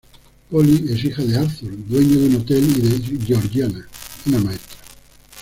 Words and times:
Polly 0.49 0.83
es 0.91 1.03
hija 1.05 1.23
de 1.23 1.37
Arthur, 1.37 1.69
dueño 1.87 2.19
de 2.21 2.25
un 2.29 2.35
hotel, 2.37 2.63
y 2.75 2.81
de 2.81 3.23
Georgiana, 3.23 3.87
una 4.25 4.39
maestra. 4.39 4.75